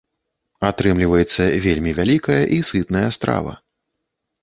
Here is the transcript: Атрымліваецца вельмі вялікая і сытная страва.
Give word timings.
Атрымліваецца 0.69 1.43
вельмі 1.67 1.91
вялікая 2.01 2.41
і 2.59 2.61
сытная 2.73 3.07
страва. 3.19 3.53